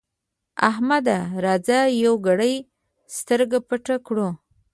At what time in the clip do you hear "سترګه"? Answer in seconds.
3.17-3.57